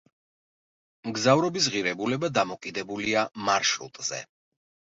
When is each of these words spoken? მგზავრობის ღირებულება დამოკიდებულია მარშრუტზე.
მგზავრობის 1.09 1.67
ღირებულება 1.75 2.31
დამოკიდებულია 2.39 3.27
მარშრუტზე. 3.51 4.25